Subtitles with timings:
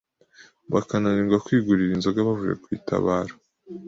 [0.73, 3.33] bakananirwa kwigurira inzoga bavuye ku itabaro